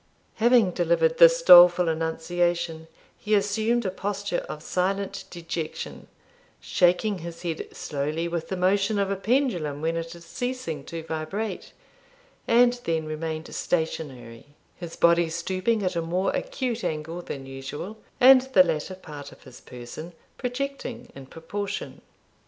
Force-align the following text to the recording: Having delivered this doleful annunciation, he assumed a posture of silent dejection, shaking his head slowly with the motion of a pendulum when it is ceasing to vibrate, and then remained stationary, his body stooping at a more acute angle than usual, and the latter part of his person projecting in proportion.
Having 0.37 0.71
delivered 0.71 1.19
this 1.19 1.43
doleful 1.43 1.87
annunciation, 1.87 2.87
he 3.19 3.35
assumed 3.35 3.85
a 3.85 3.91
posture 3.91 4.43
of 4.49 4.63
silent 4.63 5.25
dejection, 5.29 6.07
shaking 6.59 7.19
his 7.19 7.43
head 7.43 7.67
slowly 7.71 8.27
with 8.27 8.47
the 8.49 8.57
motion 8.57 8.97
of 8.97 9.11
a 9.11 9.15
pendulum 9.15 9.79
when 9.79 9.95
it 9.95 10.15
is 10.15 10.25
ceasing 10.25 10.83
to 10.85 11.03
vibrate, 11.03 11.71
and 12.47 12.81
then 12.85 13.05
remained 13.05 13.53
stationary, 13.53 14.55
his 14.75 14.95
body 14.95 15.29
stooping 15.29 15.83
at 15.83 15.95
a 15.95 16.01
more 16.01 16.31
acute 16.31 16.83
angle 16.83 17.21
than 17.21 17.45
usual, 17.45 17.99
and 18.19 18.41
the 18.53 18.63
latter 18.63 18.95
part 18.95 19.31
of 19.31 19.43
his 19.43 19.61
person 19.61 20.13
projecting 20.35 21.11
in 21.13 21.27
proportion. 21.27 22.01